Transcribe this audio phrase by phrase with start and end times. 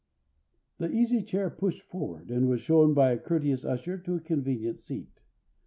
[0.79, 4.79] The Easy Chair pushed forward, and was shown by a courteous usher to a convenient
[4.79, 5.21] seat.